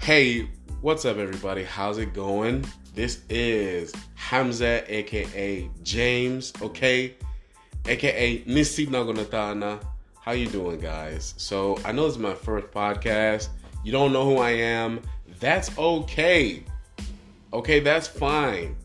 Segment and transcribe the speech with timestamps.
[0.00, 0.48] Hey,
[0.80, 1.62] what's up, everybody?
[1.62, 2.64] How's it going?
[2.94, 7.16] This is Hamza, aka James, okay,
[7.86, 9.78] aka Nisi Nagonatana.
[10.22, 11.34] How you doing, guys?
[11.36, 13.50] So I know this is my first podcast.
[13.84, 15.02] You don't know who I am.
[15.38, 16.64] That's okay.
[17.52, 18.76] Okay, that's fine.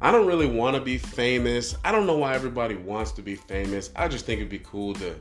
[0.00, 1.74] I don't really want to be famous.
[1.84, 3.90] I don't know why everybody wants to be famous.
[3.96, 5.16] I just think it'd be cool to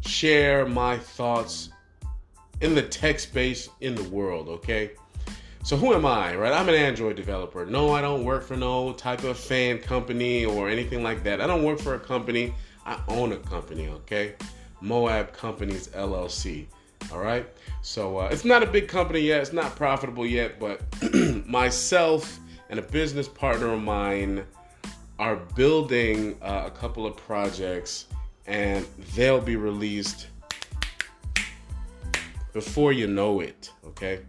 [0.00, 1.70] share my thoughts
[2.64, 4.92] in the tech space in the world, okay?
[5.62, 6.52] So who am I, right?
[6.52, 7.66] I'm an Android developer.
[7.66, 11.42] No, I don't work for no type of fan company or anything like that.
[11.42, 12.54] I don't work for a company.
[12.86, 14.34] I own a company, okay?
[14.80, 16.64] Moab Companies LLC.
[17.12, 17.46] All right.
[17.82, 19.42] So uh, it's not a big company yet.
[19.42, 20.80] It's not profitable yet, but
[21.46, 22.40] myself
[22.70, 24.42] and a business partner of mine
[25.18, 28.06] are building uh, a couple of projects,
[28.46, 30.28] and they'll be released
[32.54, 33.70] before you know it.
[33.84, 34.20] Okay.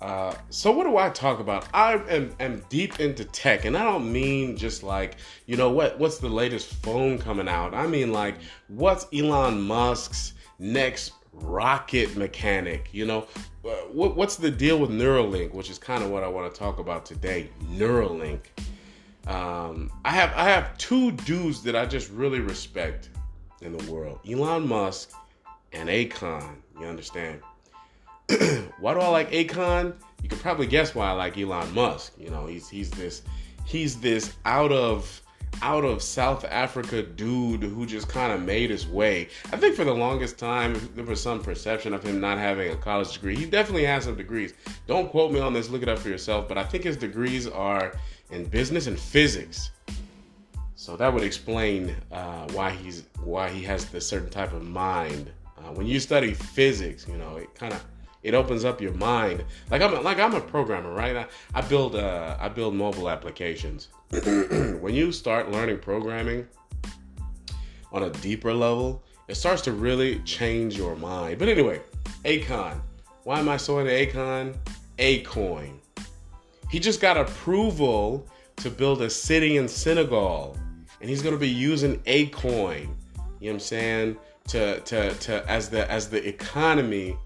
[0.00, 1.66] Uh, so what do I talk about?
[1.74, 5.98] I am, am, deep into tech, and I don't mean just like you know what
[5.98, 7.74] what's the latest phone coming out.
[7.74, 8.36] I mean like
[8.68, 12.90] what's Elon Musk's next rocket mechanic?
[12.92, 13.26] You know,
[13.64, 16.56] uh, what, what's the deal with Neuralink, which is kind of what I want to
[16.56, 17.50] talk about today.
[17.64, 18.42] Neuralink.
[19.26, 23.10] Um, I have I have two dudes that I just really respect
[23.62, 25.10] in the world: Elon Musk
[25.72, 26.56] and Akon.
[26.80, 27.40] You understand?
[28.78, 29.94] why do I like Akon?
[30.22, 32.12] You can probably guess why I like Elon Musk.
[32.18, 33.22] You know, he's he's this
[33.64, 35.22] he's this out of
[35.62, 39.28] out of South Africa dude who just kind of made his way.
[39.52, 42.76] I think for the longest time there was some perception of him not having a
[42.76, 43.36] college degree.
[43.36, 44.54] He definitely has some degrees.
[44.86, 47.46] Don't quote me on this, look it up for yourself, but I think his degrees
[47.46, 47.94] are
[48.30, 49.70] in business and physics.
[50.76, 55.32] So that would explain uh, why he's why he has this certain type of mind.
[55.68, 57.84] Uh, when you study physics, you know, it kind of
[58.22, 59.44] it opens up your mind.
[59.70, 61.16] Like I'm like I'm a programmer, right?
[61.16, 63.88] I, I build uh, I build mobile applications.
[64.10, 66.46] when you start learning programming
[67.92, 71.38] on a deeper level, it starts to really change your mind.
[71.38, 71.80] But anyway,
[72.24, 72.80] Akon.
[73.24, 74.56] Why am I so into Akon?
[74.98, 75.78] Akoin.
[76.70, 78.26] He just got approval
[78.56, 80.56] to build a city in Senegal,
[81.00, 82.80] and he's going to be using Akoin.
[82.80, 82.88] You know
[83.38, 84.16] what I'm saying?
[84.48, 87.16] To to to as the as the economy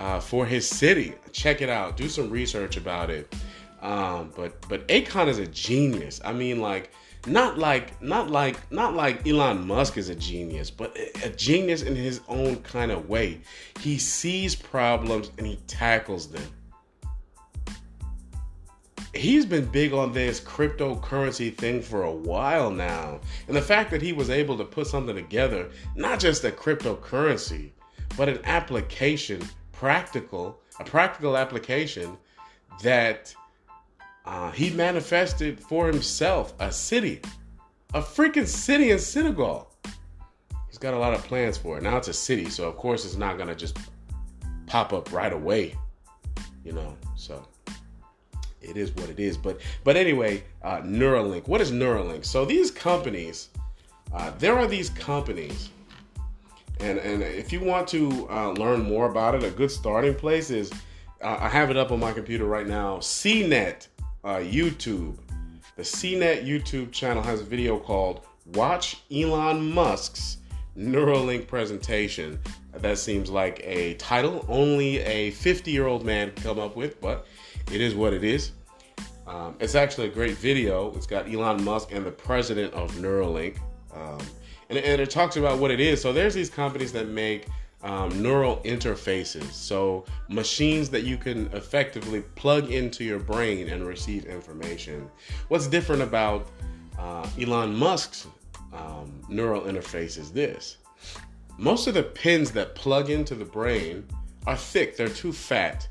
[0.00, 1.14] uh, for his city.
[1.32, 1.96] Check it out.
[1.96, 3.34] Do some research about it.
[3.80, 6.20] Um, but but Akon is a genius.
[6.24, 6.92] I mean, like
[7.26, 11.94] not like not like not like Elon Musk is a genius, but a genius in
[11.94, 13.40] his own kind of way.
[13.80, 16.42] He sees problems and he tackles them.
[19.18, 23.20] He's been big on this cryptocurrency thing for a while now.
[23.48, 27.70] And the fact that he was able to put something together, not just a cryptocurrency,
[28.16, 29.42] but an application
[29.72, 32.16] practical, a practical application
[32.84, 33.34] that
[34.24, 37.20] uh, he manifested for himself a city,
[37.94, 39.74] a freaking city in Senegal.
[40.68, 41.82] He's got a lot of plans for it.
[41.82, 43.78] Now it's a city, so of course it's not gonna just
[44.66, 45.74] pop up right away,
[46.64, 46.96] you know.
[47.16, 47.44] So
[48.68, 49.36] it is what it is.
[49.36, 51.48] But but anyway, uh, Neuralink.
[51.48, 52.24] What is Neuralink?
[52.24, 53.48] So these companies,
[54.12, 55.70] uh, there are these companies
[56.80, 60.50] and and if you want to uh, learn more about it, a good starting place
[60.50, 60.70] is
[61.22, 62.98] uh, I have it up on my computer right now.
[62.98, 63.88] CNET
[64.24, 65.16] uh, YouTube.
[65.76, 70.38] The CNET YouTube channel has a video called "Watch Elon Musk's
[70.76, 72.38] Neuralink Presentation."
[72.72, 77.00] That seems like a title only a 50 year old man can come up with,
[77.00, 77.26] but
[77.72, 78.52] it is what it is.
[79.28, 80.92] Um, it's actually a great video.
[80.96, 83.58] It's got Elon Musk and the president of Neuralink.
[83.94, 84.18] Um,
[84.70, 86.00] and, and it talks about what it is.
[86.00, 87.46] So there's these companies that make
[87.82, 94.24] um, neural interfaces, so machines that you can effectively plug into your brain and receive
[94.24, 95.08] information.
[95.46, 96.48] What's different about
[96.98, 98.26] uh, Elon Musk's
[98.72, 100.78] um, neural interface is this:
[101.56, 104.04] most of the pins that plug into the brain
[104.46, 105.86] are thick; they're too fat.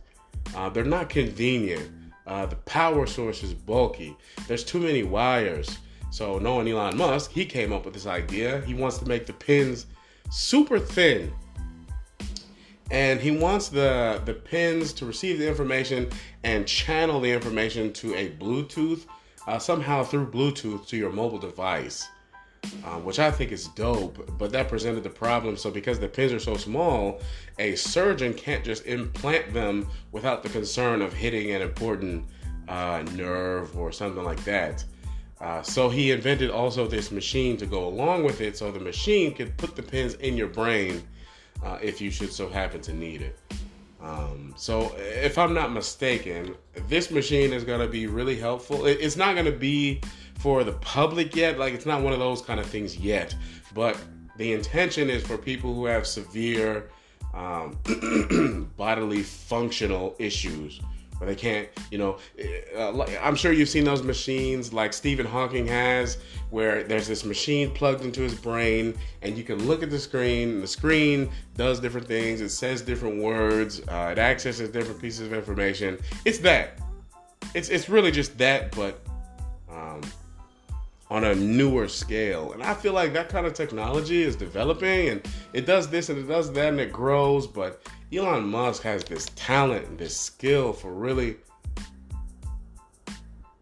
[0.56, 1.90] Uh, they're not convenient.
[2.28, 4.16] Uh, the power source is bulky.
[4.48, 5.80] There's too many wires.
[6.12, 8.62] So knowing Elon Musk, he came up with this idea.
[8.62, 9.86] He wants to make the pins
[10.30, 11.34] super thin.
[12.92, 16.10] And he wants the the pins to receive the information
[16.44, 19.06] and channel the information to a Bluetooth,
[19.48, 22.08] uh, somehow through Bluetooth to your mobile device,
[22.84, 24.38] uh, which I think is dope.
[24.38, 25.58] But that presented the problem.
[25.58, 27.22] So because the pins are so small,
[27.60, 32.26] a surgeon can't just implant them without the concern of hitting an important
[32.68, 34.84] uh, nerve or something like that.
[35.40, 39.34] Uh, so he invented also this machine to go along with it, so the machine
[39.34, 41.04] could put the pins in your brain
[41.64, 43.40] uh, if you should so happen to need it.
[44.02, 46.56] Um, so, if I'm not mistaken,
[46.88, 48.86] this machine is going to be really helpful.
[48.86, 50.02] It's not going to be
[50.40, 53.36] for the public yet, like, it's not one of those kind of things yet,
[53.74, 53.98] but
[54.38, 56.90] the intention is for people who have severe
[57.34, 57.78] um,
[58.78, 60.80] bodily functional issues
[61.18, 62.18] where they can't, you know,
[62.78, 66.18] uh, I'm sure you've seen those machines like Stephen Hawking has,
[66.52, 70.62] where there's this machine plugged into his brain, and you can look at the screen.
[70.62, 72.42] The screen does different things.
[72.42, 73.82] It says different words.
[73.88, 75.98] Uh, it accesses different pieces of information.
[76.24, 76.80] It's that.
[77.56, 79.02] It's it's really just that, but
[79.72, 80.02] um,
[81.10, 82.52] on a newer scale.
[82.52, 85.22] And I feel like that kind of technology is developing, and
[85.54, 87.82] it does this and it does that, and it grows, but
[88.14, 91.38] Elon Musk has this talent and this skill for really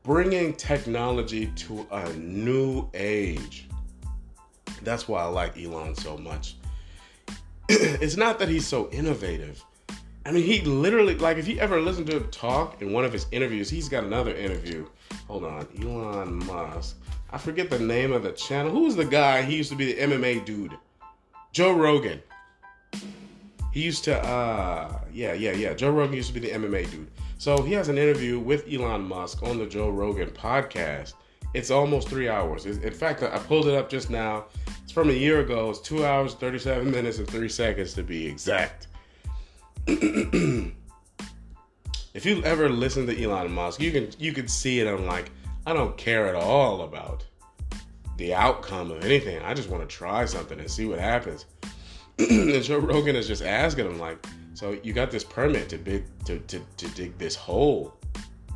[0.03, 3.67] bringing technology to a new age.
[4.83, 6.57] That's why I like Elon so much.
[7.69, 9.63] it's not that he's so innovative.
[10.27, 13.13] I mean, he literally, like, if you ever listen to him talk in one of
[13.13, 14.87] his interviews, he's got another interview.
[15.27, 16.97] Hold on, Elon Musk.
[17.35, 18.71] I forget the name of the channel.
[18.71, 19.41] Who was the guy?
[19.41, 20.77] He used to be the MMA dude.
[21.51, 22.21] Joe Rogan.
[23.73, 25.73] He used to, uh, yeah, yeah, yeah.
[25.73, 27.11] Joe Rogan used to be the MMA dude.
[27.37, 31.15] So he has an interview with Elon Musk on the Joe Rogan podcast.
[31.53, 32.67] It's almost three hours.
[32.67, 34.45] In fact, I pulled it up just now.
[34.83, 35.69] It's from a year ago.
[35.71, 38.87] It's two hours, 37 minutes, and three seconds to be exact.
[39.87, 40.73] if
[42.23, 44.87] you ever listen to Elon Musk, you can you can see it.
[44.87, 45.31] I'm like,
[45.65, 47.25] I don't care at all about
[48.17, 49.41] the outcome of anything.
[49.41, 51.45] I just want to try something and see what happens.
[52.19, 56.39] and Joe Rogan is just asking him like, so you got this permit to to,
[56.39, 57.97] to, to dig this hole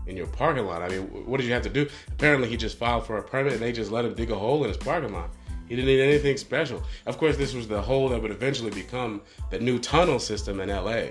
[0.07, 0.81] in your parking lot.
[0.81, 1.87] I mean, what did you have to do?
[2.07, 4.63] Apparently, he just filed for a permit and they just let him dig a hole
[4.63, 5.29] in his parking lot.
[5.67, 6.81] He didn't need anything special.
[7.05, 9.21] Of course, this was the hole that would eventually become
[9.51, 11.09] the new tunnel system in LA.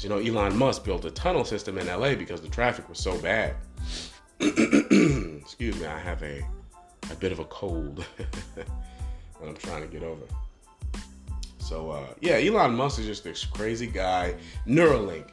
[0.00, 3.16] You know, Elon Musk built a tunnel system in LA because the traffic was so
[3.18, 3.56] bad.
[4.40, 6.44] Excuse me, I have a
[7.10, 8.04] a bit of a cold
[8.56, 8.66] that
[9.42, 10.24] I'm trying to get over.
[11.58, 14.34] So uh, yeah, Elon Musk is just this crazy guy.
[14.66, 15.30] Neuralink,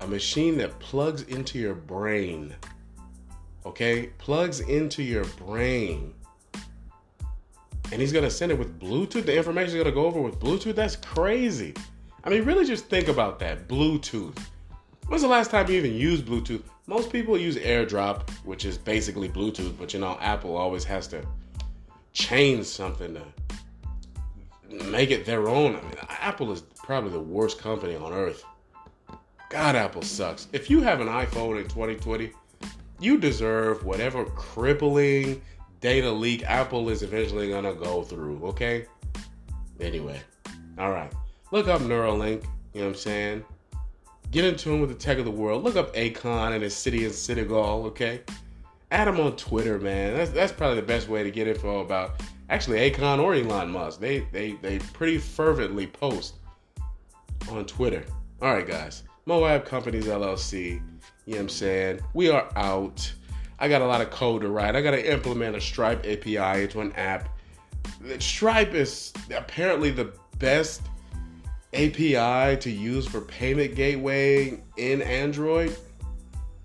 [0.00, 2.54] a machine that plugs into your brain.
[3.64, 6.14] Okay, plugs into your brain.
[7.92, 9.26] And he's gonna send it with Bluetooth.
[9.26, 10.74] The information is gonna go over with Bluetooth.
[10.74, 11.74] That's crazy.
[12.24, 13.68] I mean, really just think about that.
[13.68, 14.36] Bluetooth.
[15.12, 16.62] When's the last time you even used Bluetooth?
[16.86, 21.22] Most people use AirDrop, which is basically Bluetooth, but you know, Apple always has to
[22.14, 25.76] change something to make it their own.
[25.76, 28.42] I mean, Apple is probably the worst company on earth.
[29.50, 30.48] God, Apple sucks.
[30.54, 32.32] If you have an iPhone in 2020,
[32.98, 35.42] you deserve whatever crippling
[35.82, 38.86] data leak Apple is eventually gonna go through, okay?
[39.78, 40.18] Anyway,
[40.78, 41.12] all right.
[41.50, 43.44] Look up Neuralink, you know what I'm saying?
[44.32, 45.62] Get in tune with the tech of the world.
[45.62, 48.22] Look up Akon and his city in Senegal, okay?
[48.90, 50.16] Add him on Twitter, man.
[50.16, 54.00] That's, that's probably the best way to get info about actually Akon or Elon Musk.
[54.00, 56.36] They they they pretty fervently post
[57.50, 58.04] on Twitter.
[58.40, 59.02] All right, guys.
[59.26, 60.64] Moab Companies LLC.
[60.64, 60.82] You know
[61.26, 62.00] what I'm saying?
[62.14, 63.12] We are out.
[63.58, 64.74] I got a lot of code to write.
[64.74, 67.28] I got to implement a Stripe API into an app.
[68.18, 70.80] Stripe is apparently the best
[71.74, 75.76] API to use for payment gateway in Android,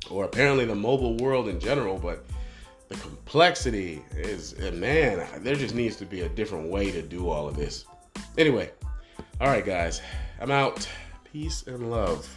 [0.10, 2.26] or apparently the mobile world in general, but
[2.90, 7.30] the complexity is eh, man there just needs to be a different way to do
[7.30, 7.86] all of this.
[8.38, 8.72] Anyway
[9.42, 10.02] all right guys
[10.40, 10.88] i'm out.
[11.32, 12.28] Peace and love